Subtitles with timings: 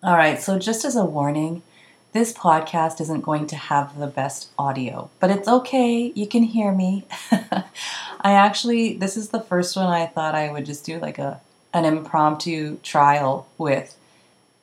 [0.00, 1.62] All right, so just as a warning,
[2.12, 6.12] this podcast isn't going to have the best audio, but it's okay.
[6.14, 7.04] You can hear me.
[7.32, 11.40] I actually, this is the first one I thought I would just do like a
[11.74, 13.96] an impromptu trial with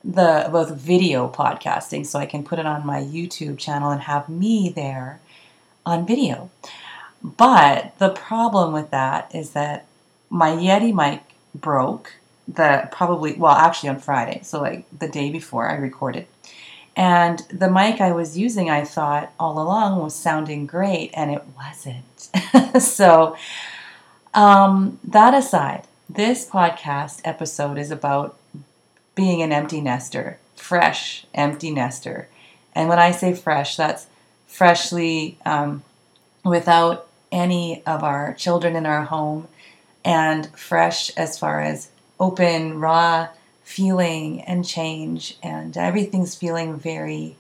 [0.06, 4.30] the both video podcasting so I can put it on my YouTube channel and have
[4.30, 5.20] me there
[5.86, 6.50] on video.
[7.22, 9.86] But the problem with that is that
[10.30, 11.24] my Yeti mic
[11.54, 12.14] broke
[12.48, 16.28] the probably well actually on Friday, so like the day before I recorded.
[16.96, 21.44] And the mic I was using, I thought all along was sounding great, and it
[21.58, 22.82] wasn't.
[22.82, 23.36] so,
[24.34, 28.38] um, that aside, this podcast episode is about
[29.14, 32.30] being an empty nester, fresh empty nester.
[32.74, 34.08] And when I say fresh, that's
[34.48, 35.84] freshly um,
[36.46, 39.50] without any of our children in our home,
[40.06, 43.30] and fresh as far as open, raw
[43.64, 47.36] feeling and change, and everything's feeling very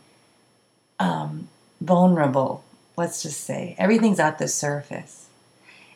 [1.00, 1.48] um,
[1.82, 2.64] vulnerable,
[2.98, 3.76] let's just say.
[3.78, 5.28] Everything's at the surface,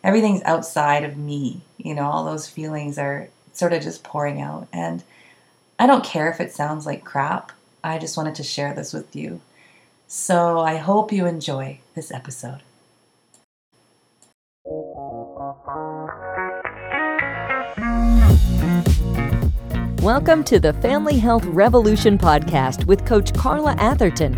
[0.03, 1.61] everything's outside of me.
[1.77, 4.67] You know, all those feelings are sort of just pouring out.
[4.71, 5.03] And
[5.77, 7.51] I don't care if it sounds like crap.
[7.83, 9.41] I just wanted to share this with you.
[10.07, 12.61] So I hope you enjoy this episode.
[20.01, 24.33] Welcome to the Family Health Revolution podcast with Coach Carla Atherton,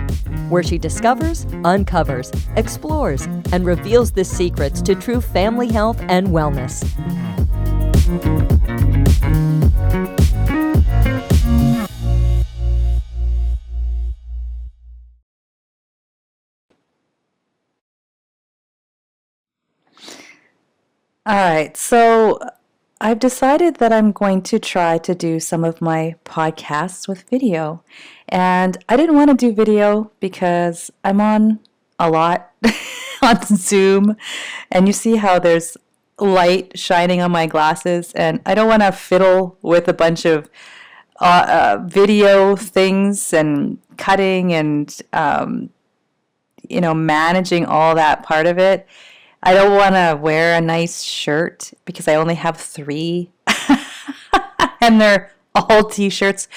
[0.50, 6.82] where she discovers, uncovers, explores, and reveals the secrets to true family health and wellness.
[21.28, 22.40] All right, so
[23.04, 27.84] I've decided that I'm going to try to do some of my podcasts with video.
[28.30, 31.60] And I didn't want to do video because I'm on
[31.98, 32.52] a lot
[33.24, 34.16] on Zoom,
[34.72, 35.78] and you see how there's
[36.20, 40.48] light shining on my glasses, and I don't want to fiddle with a bunch of
[41.20, 41.46] uh,
[41.80, 45.72] uh, video things and cutting and um,
[46.70, 48.88] you know managing all that part of it
[49.44, 53.32] I don't want to wear a nice shirt because I only have three
[54.82, 56.48] and they're all t shirts.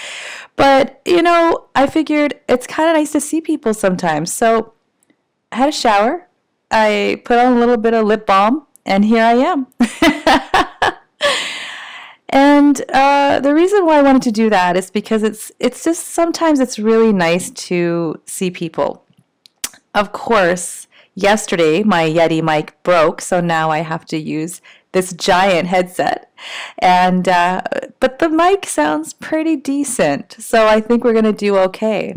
[0.56, 4.32] But, you know, I figured it's kind of nice to see people sometimes.
[4.32, 4.74] So
[5.50, 6.28] I had a shower.
[6.70, 9.66] I put on a little bit of lip balm, and here I am.
[12.28, 16.08] and uh, the reason why I wanted to do that is because it's it's just
[16.08, 19.04] sometimes it's really nice to see people.
[19.94, 24.60] Of course, yesterday my Yeti mic broke, so now I have to use
[24.92, 26.32] this giant headset.
[26.78, 27.62] And uh,
[28.00, 32.16] but the mic sounds pretty decent, so I think we're gonna do okay.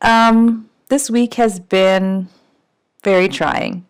[0.00, 2.28] Um, this week has been
[3.02, 3.86] very trying,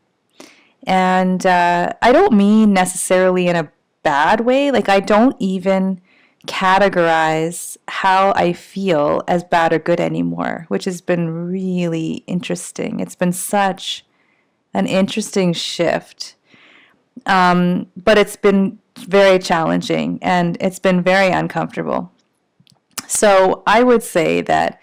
[0.84, 3.70] and uh, I don't mean necessarily in a
[4.02, 4.70] bad way.
[4.70, 6.00] Like I don't even
[6.48, 12.98] categorize how I feel as bad or good anymore, which has been really interesting.
[12.98, 14.04] It's been such
[14.74, 16.34] an interesting shift.
[17.26, 22.10] Um, but it's been very challenging and it's been very uncomfortable.
[23.06, 24.80] So I would say that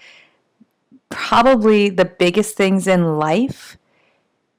[1.10, 3.78] probably the biggest things in life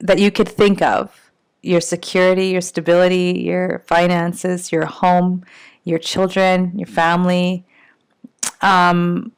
[0.01, 1.31] that you could think of
[1.63, 5.45] your security, your stability, your finances, your home,
[5.87, 7.65] your children, your family.
[8.61, 9.33] Um,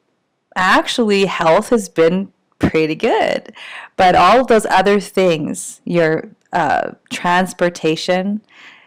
[0.55, 3.53] actually, health has been pretty good.
[3.95, 8.41] But all those other things, your uh, transportation,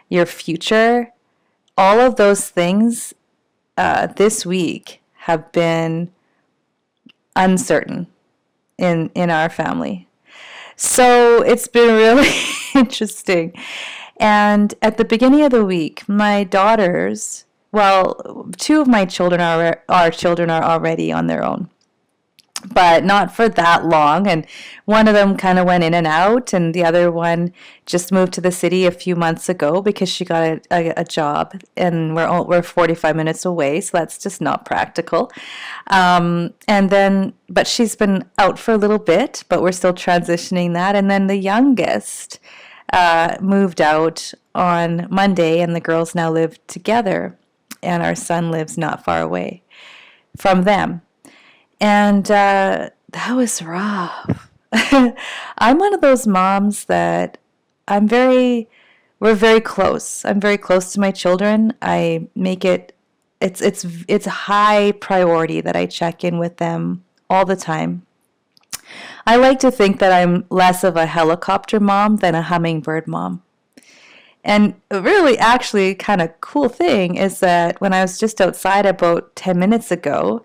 [0.09, 1.11] your future,
[1.77, 3.13] all of those things
[3.77, 6.11] uh, this week have been
[7.35, 8.07] uncertain
[8.77, 10.07] in in our family.
[10.75, 12.29] So it's been really
[12.75, 13.53] interesting.
[14.17, 19.83] And at the beginning of the week, my daughters well, two of my children are
[19.89, 21.71] our children are already on their own,
[22.71, 24.27] but not for that long.
[24.27, 24.45] And
[24.85, 27.51] one of them kind of went in and out, and the other one
[27.87, 31.03] just moved to the city a few months ago because she got a, a, a
[31.03, 35.31] job, and we're we're 45 minutes away, so that's just not practical.
[35.87, 40.73] Um, and then, but she's been out for a little bit, but we're still transitioning
[40.73, 40.95] that.
[40.95, 42.39] And then the youngest
[42.93, 47.35] uh, moved out on Monday, and the girls now live together
[47.83, 49.61] and our son lives not far away
[50.37, 51.01] from them.
[51.79, 54.49] And uh, that was rough.
[54.71, 57.37] I'm one of those moms that
[57.87, 58.69] I'm very,
[59.19, 60.25] we're very close.
[60.25, 61.73] I'm very close to my children.
[61.81, 62.95] I make it
[63.41, 68.03] It's it's it's high priority that I check in with them all the time.
[69.25, 73.41] I like to think that I'm less of a helicopter mom than a hummingbird mom.
[74.43, 78.85] And a really actually kind of cool thing is that when I was just outside
[78.85, 80.43] about 10 minutes ago,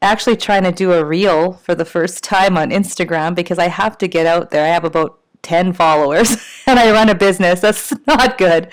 [0.00, 3.96] actually trying to do a reel for the first time on Instagram because I have
[3.98, 4.64] to get out there.
[4.64, 6.36] I have about 10 followers
[6.66, 7.60] and I run a business.
[7.60, 8.72] That's not good.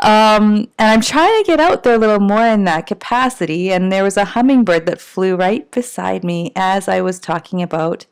[0.00, 3.72] Um, and I'm trying to get out there a little more in that capacity.
[3.72, 8.06] And there was a hummingbird that flew right beside me as I was talking about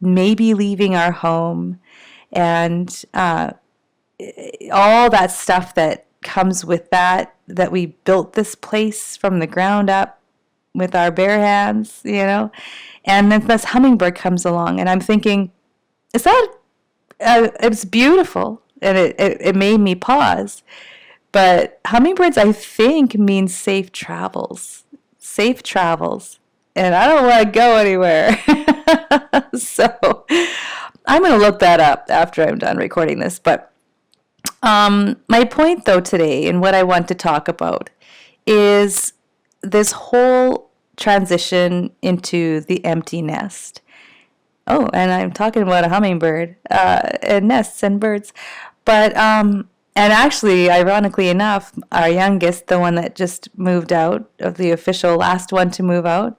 [0.00, 1.78] maybe leaving our home
[2.32, 3.52] and uh,
[4.70, 9.90] all that stuff that comes with that, that we built this place from the ground
[9.90, 10.20] up
[10.74, 12.50] with our bare hands, you know?
[13.04, 15.50] And then this hummingbird comes along, and I'm thinking,
[16.14, 16.48] is that,
[17.20, 18.62] uh, it's beautiful.
[18.80, 20.62] And it, it, it made me pause.
[21.30, 24.84] But hummingbirds, I think, means safe travels.
[25.18, 26.40] Safe travels.
[26.74, 28.36] And I don't want to go anywhere.
[29.54, 30.26] so
[31.06, 33.38] I'm to look that up after I'm done recording this.
[33.38, 33.71] But
[34.62, 37.90] um, my point, though, today, and what I want to talk about
[38.46, 39.12] is
[39.62, 43.80] this whole transition into the empty nest.
[44.66, 48.32] Oh, and I'm talking about a hummingbird uh, and nests and birds.
[48.84, 54.56] But, um, and actually, ironically enough, our youngest, the one that just moved out, of
[54.56, 56.38] the official last one to move out,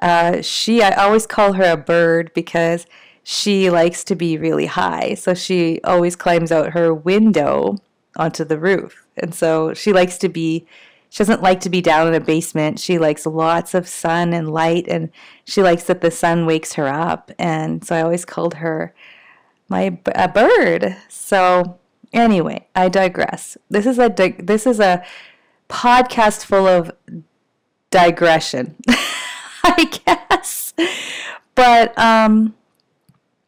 [0.00, 2.86] uh, she, I always call her a bird because
[3.24, 5.14] she likes to be really high.
[5.14, 7.76] So she always climbs out her window
[8.16, 9.06] onto the roof.
[9.16, 10.66] And so she likes to be
[11.12, 12.80] she doesn't like to be down in a basement.
[12.80, 15.10] She likes lots of sun and light, and
[15.44, 17.30] she likes that the sun wakes her up.
[17.38, 18.94] And so I always called her
[19.68, 20.96] my a bird.
[21.10, 21.78] So
[22.14, 23.58] anyway, I digress.
[23.68, 24.08] This is a
[24.38, 25.04] this is a
[25.68, 26.90] podcast full of
[27.90, 28.76] digression,
[29.64, 30.72] I guess.
[31.54, 32.54] But um,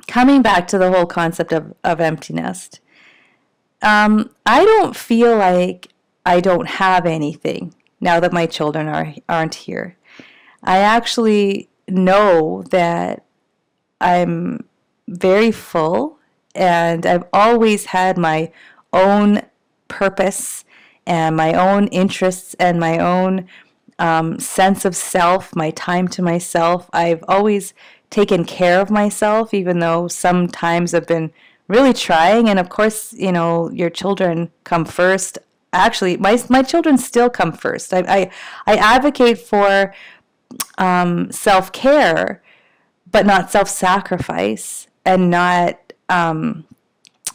[0.07, 2.81] coming back to the whole concept of, of empty nest,
[3.83, 5.89] um, I don't feel like
[6.25, 9.97] I don't have anything now that my children are aren't here.
[10.63, 13.25] I actually know that
[14.01, 14.65] I'm
[15.09, 16.19] very full
[16.55, 18.51] and I've always had my
[18.93, 19.43] own
[19.89, 20.65] purpose
[21.07, 23.47] and my own interests and my own
[23.99, 26.89] um, sense of self, my time to myself.
[26.93, 27.75] I've always
[28.15, 31.33] taken care of myself, even though sometimes I've been
[31.67, 32.49] really trying.
[32.49, 35.39] And of course, you know, your children come first
[35.75, 37.93] actually my my children still come first.
[37.93, 38.31] I I,
[38.67, 39.93] I advocate for
[40.79, 42.43] um, self care,
[43.11, 46.65] but not self sacrifice, and not um,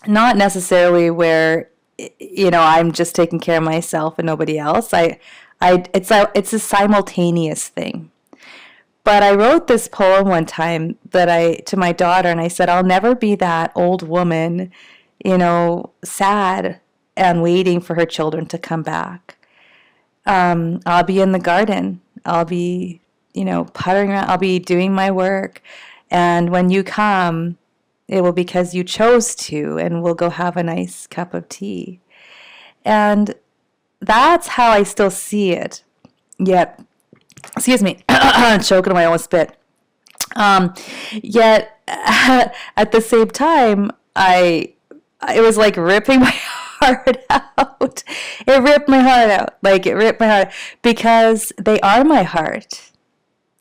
[0.08, 1.70] not necessarily where
[2.18, 4.94] you know I'm just taking care of myself and nobody else.
[4.94, 5.20] I
[5.62, 8.12] I it's a it's a simultaneous thing.
[9.10, 12.70] But I wrote this poem one time that I to my daughter and I said
[12.70, 14.72] I'll never be that old woman,
[15.26, 16.80] you know, sad
[17.18, 19.36] and waiting for her children to come back.
[20.28, 22.02] Um, I'll be in the garden.
[22.24, 23.02] I'll be,
[23.34, 24.30] you know, puttering around.
[24.30, 25.64] I'll be doing my work.
[26.12, 27.58] And when you come,
[28.08, 32.00] it will because you chose to, and we'll go have a nice cup of tea.
[32.86, 33.34] And
[34.02, 35.84] that's how I still see it.
[36.38, 36.80] Yet,
[37.56, 38.04] excuse me,
[38.64, 39.56] choking on my own spit.
[40.36, 40.74] Um,
[41.12, 44.74] yet, at the same time, I
[45.34, 48.04] it was like ripping my heart out.
[48.48, 49.58] It ripped my heart out.
[49.62, 52.92] Like it ripped my heart because they are my heart.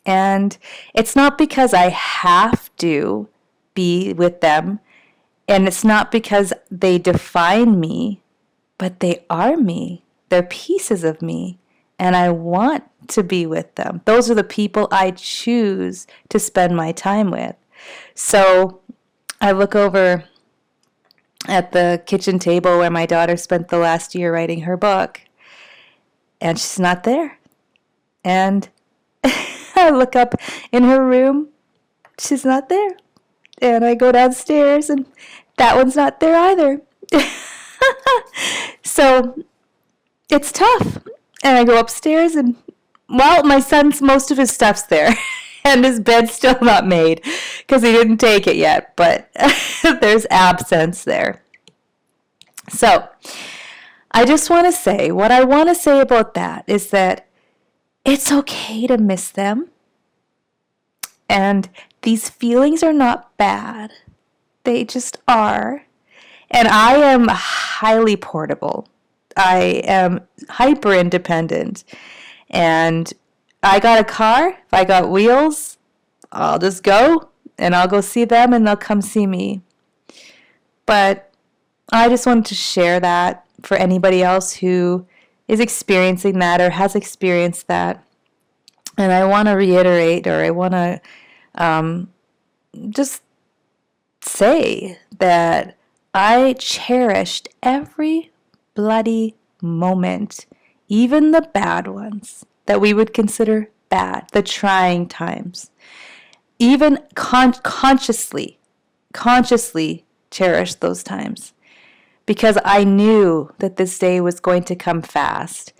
[0.06, 0.56] And
[0.94, 3.28] it's not because I have to
[3.74, 4.80] be with them.
[5.46, 8.22] And it's not because they define me,
[8.78, 10.04] but they are me.
[10.28, 11.58] They're pieces of me.
[11.98, 14.02] And I want to be with them.
[14.04, 17.56] Those are the people I choose to spend my time with.
[18.14, 18.80] So
[19.40, 20.24] I look over
[21.46, 25.20] at the kitchen table where my daughter spent the last year writing her book.
[26.40, 27.38] And she's not there.
[28.24, 28.68] And
[29.24, 30.34] I look up
[30.72, 31.48] in her room,
[32.18, 32.90] she's not there.
[33.60, 35.06] And I go downstairs, and
[35.56, 36.82] that one's not there either.
[38.84, 39.42] so
[40.30, 40.98] it's tough.
[41.42, 42.56] And I go upstairs, and
[43.08, 45.14] well, my son's most of his stuff's there.
[45.64, 47.22] and his bed's still not made
[47.58, 49.30] because he didn't take it yet, but
[50.00, 51.42] there's absence there.
[52.68, 53.08] So,
[54.10, 57.26] I just want to say what I want to say about that is that
[58.04, 59.68] it's okay to miss them.
[61.28, 61.68] And
[62.02, 63.92] these feelings are not bad,
[64.64, 65.84] they just are.
[66.50, 68.88] And I am highly portable.
[69.36, 71.84] I am hyper independent.
[72.50, 73.12] And
[73.62, 75.78] I got a car, if I got wheels,
[76.32, 79.62] I'll just go and I'll go see them and they'll come see me.
[80.86, 81.32] But
[81.92, 85.06] I just wanted to share that for anybody else who
[85.48, 88.04] is experiencing that or has experienced that.
[88.96, 91.00] And I want to reiterate or I want to
[91.54, 92.10] um,
[92.90, 93.22] just
[94.20, 95.76] say that
[96.14, 98.30] I cherished every
[98.74, 100.46] bloody moment,
[100.88, 105.70] even the bad ones that we would consider bad, the trying times.
[106.58, 108.58] Even con- consciously,
[109.12, 111.52] consciously cherished those times
[112.26, 115.72] because I knew that this day was going to come fast.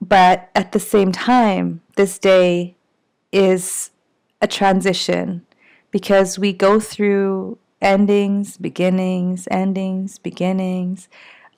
[0.00, 2.76] But at the same time, this day
[3.30, 3.90] is
[4.40, 5.46] a transition
[5.90, 11.08] because we go through endings, beginnings, endings, beginnings,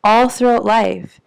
[0.04, 1.20] all throughout life.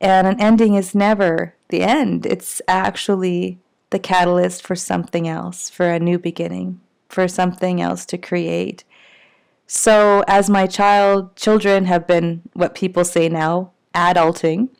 [0.00, 3.58] And an ending is never the end, it's actually
[3.90, 8.84] the catalyst for something else, for a new beginning, for something else to create.
[9.66, 14.70] So, as my child children have been what people say now, adulting,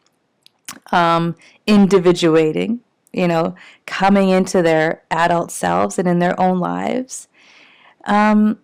[0.93, 2.81] um, individuating,
[3.13, 3.55] you know,
[3.87, 7.29] coming into their adult selves and in their own lives,
[8.05, 8.59] um,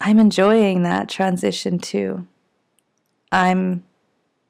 [0.00, 2.26] I'm enjoying that transition too.
[3.32, 3.84] I'm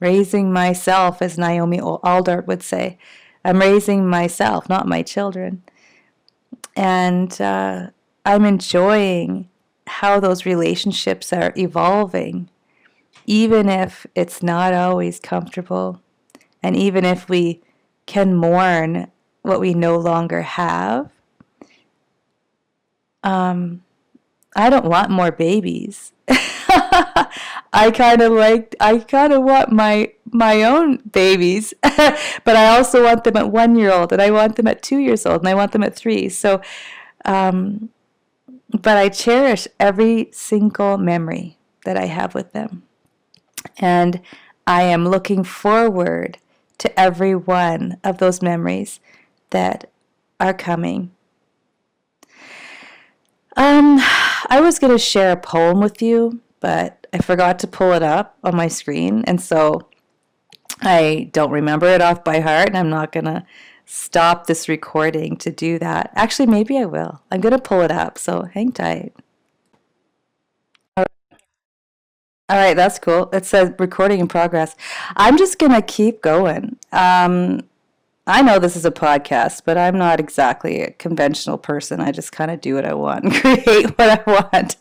[0.00, 2.98] raising myself, as Naomi Aldort would say.
[3.44, 5.62] I'm raising myself, not my children.
[6.74, 7.88] And uh,
[8.24, 9.48] I'm enjoying
[9.86, 12.50] how those relationships are evolving,
[13.24, 16.02] even if it's not always comfortable,
[16.62, 17.62] and even if we
[18.06, 19.10] can mourn
[19.42, 21.10] what we no longer have.
[23.22, 23.82] Um,
[24.54, 26.12] I don't want more babies.
[27.72, 33.04] I kind of like I kind of want my my own babies, but I also
[33.04, 35.48] want them at one year old, and I want them at two years old, and
[35.48, 36.28] I want them at three.
[36.28, 36.60] So,
[37.24, 37.90] um,
[38.70, 42.82] but I cherish every single memory that I have with them,
[43.78, 44.20] and
[44.66, 46.38] I am looking forward
[46.78, 49.00] to every one of those memories
[49.50, 49.90] that
[50.40, 51.10] are coming.
[53.56, 53.98] Um,
[54.50, 58.02] I was going to share a poem with you, but I forgot to pull it
[58.02, 59.88] up on my screen, and so
[60.80, 63.46] I don't remember it off by heart, and I'm not going to
[63.84, 66.10] stop this recording to do that.
[66.16, 67.22] Actually, maybe I will.
[67.30, 69.14] I'm going to pull it up, so hang tight.
[70.96, 71.06] All
[72.50, 73.30] right, that's cool.
[73.32, 74.74] It says recording in progress.
[75.14, 76.78] I'm just going to keep going.
[76.90, 77.60] Um,
[78.26, 82.00] I know this is a podcast, but I'm not exactly a conventional person.
[82.00, 84.76] I just kind of do what I want and create what I want.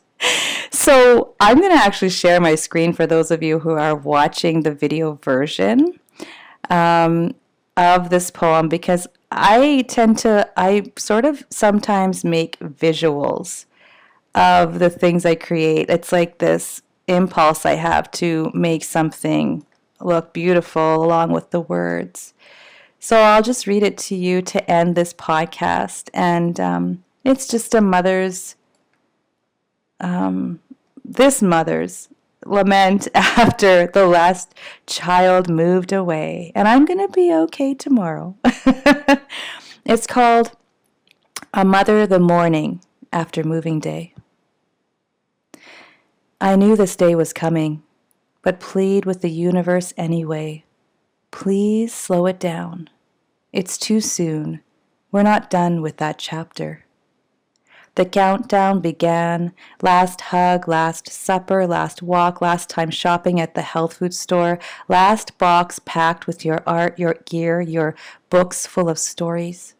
[0.71, 4.61] So I'm going to actually share my screen for those of you who are watching
[4.61, 5.99] the video version
[6.69, 7.33] um,
[7.77, 13.65] of this poem because I tend to, I sort of sometimes make visuals
[14.35, 15.89] of the things I create.
[15.89, 19.65] It's like this impulse I have to make something
[20.01, 22.33] look beautiful along with the words.
[22.99, 26.09] So I'll just read it to you to end this podcast.
[26.13, 28.55] And um, it's just a mother's,
[29.99, 30.59] um,
[31.03, 32.09] this mother's
[32.45, 34.53] lament after the last
[34.85, 36.51] child moved away.
[36.55, 38.35] And I'm going to be okay tomorrow.
[39.85, 40.51] it's called
[41.53, 44.13] A Mother the Morning After Moving Day.
[46.39, 47.81] I knew this day was coming,
[48.41, 50.65] but plead with the universe anyway.
[51.31, 52.89] Please slow it down.
[53.51, 54.61] It's too soon.
[55.11, 56.84] We're not done with that chapter.
[57.95, 59.53] The countdown began.
[59.81, 64.59] Last hug, last supper, last walk, last time shopping at the health food store,
[64.89, 67.95] last box packed with your art, your gear, your
[68.29, 69.75] books full of stories.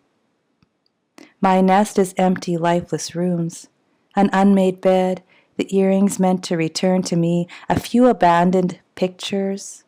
[1.42, 3.68] My nest is empty, lifeless rooms,
[4.16, 5.22] an unmade bed,
[5.58, 9.84] the earrings meant to return to me, a few abandoned pictures,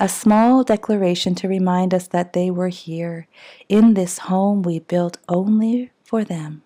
[0.00, 3.26] a small declaration to remind us that they were here,
[3.68, 6.62] in this home we built only for them.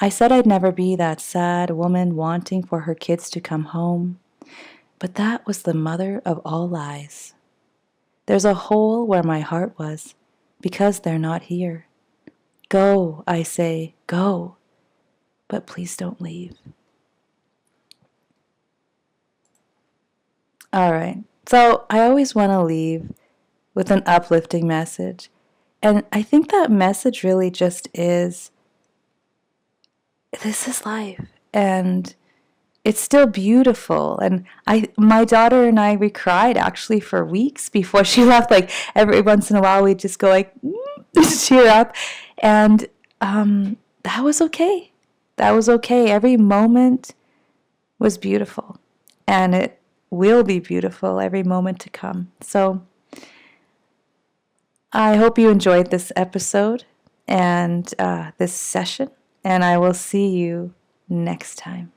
[0.00, 4.18] I said I'd never be that sad woman wanting for her kids to come home,
[4.98, 7.34] but that was the mother of all lies.
[8.24, 10.14] There's a hole where my heart was,
[10.62, 11.86] because they're not here.
[12.70, 14.56] Go, I say, go,
[15.48, 16.54] but please don't leave.
[20.72, 21.24] All right.
[21.46, 23.12] So I always want to leave
[23.74, 25.28] with an uplifting message.
[25.82, 28.52] And I think that message really just is
[30.42, 31.26] this is life.
[31.52, 32.14] And
[32.84, 34.18] it's still beautiful.
[34.18, 38.50] And i my daughter and i we cried actually for weeks before she left.
[38.50, 40.52] Like every once in a while we'd just go like
[41.38, 41.94] cheer up.
[42.38, 42.86] And
[43.20, 44.92] um, that was okay.
[45.36, 46.10] That was okay.
[46.10, 47.14] Every moment
[47.98, 48.78] was beautiful.
[49.26, 49.78] And it
[50.10, 52.32] will be beautiful every moment to come.
[52.40, 52.82] So
[54.92, 56.84] i hope you enjoyed this episode
[57.28, 59.08] and uh, this session
[59.44, 60.72] and i will see you
[61.08, 61.92] next time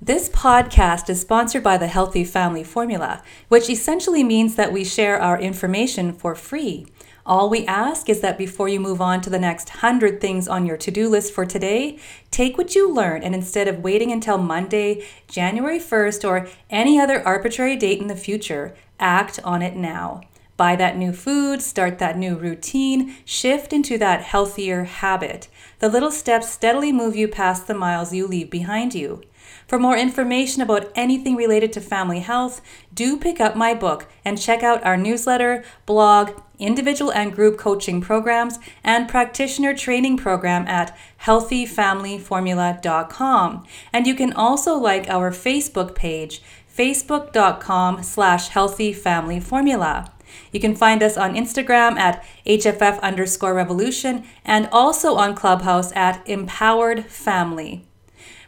[0.00, 5.20] This podcast is sponsored by the Healthy Family Formula, which essentially means that we share
[5.20, 6.86] our information for free.
[7.26, 10.64] All we ask is that before you move on to the next 100 things on
[10.64, 11.98] your to do list for today,
[12.30, 17.20] take what you learn and instead of waiting until Monday, January 1st, or any other
[17.26, 20.20] arbitrary date in the future, act on it now.
[20.58, 25.46] Buy that new food, start that new routine, shift into that healthier habit.
[25.78, 29.22] The little steps steadily move you past the miles you leave behind you.
[29.68, 32.60] For more information about anything related to family health,
[32.92, 38.00] do pick up my book and check out our newsletter, blog, individual and group coaching
[38.00, 43.64] programs, and practitioner training program at healthyfamilyformula.com.
[43.92, 46.42] And you can also like our Facebook page,
[46.76, 50.17] facebook.com slash healthyfamilyformula.
[50.52, 56.26] You can find us on Instagram at HFF underscore revolution and also on Clubhouse at
[56.28, 57.84] Empowered Family.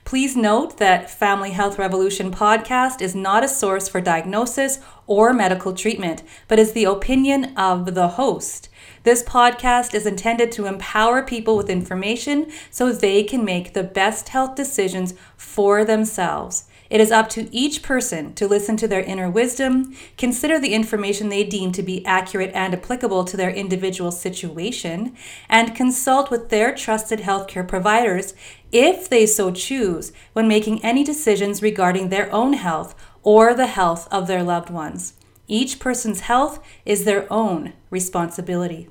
[0.04, 5.72] Please note that Family Health Revolution podcast is not a source for diagnosis or medical
[5.72, 8.68] treatment, but is the opinion of the host.
[9.02, 14.30] This podcast is intended to empower people with information so they can make the best
[14.30, 16.64] health decisions for themselves.
[16.90, 21.28] It is up to each person to listen to their inner wisdom, consider the information
[21.28, 25.16] they deem to be accurate and applicable to their individual situation,
[25.48, 28.34] and consult with their trusted healthcare providers
[28.72, 34.08] if they so choose when making any decisions regarding their own health or the health
[34.10, 35.14] of their loved ones.
[35.46, 38.88] Each person's health is their own responsibility.